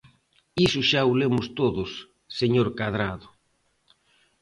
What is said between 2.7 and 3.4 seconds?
Cadrado.